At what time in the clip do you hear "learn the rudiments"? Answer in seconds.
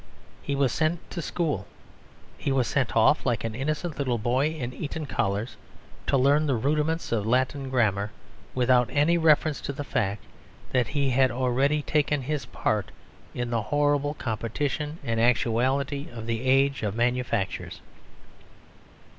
6.17-7.11